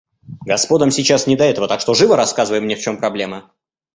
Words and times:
Господам 0.47 0.89
сейчас 0.89 1.27
не 1.27 1.35
до 1.35 1.43
этого, 1.43 1.67
так 1.67 1.79
что 1.79 1.93
живо 1.93 2.15
рассказывай 2.17 2.59
мне 2.59 2.75
в 2.75 2.81
чем 2.81 2.97
проблема. 2.97 3.53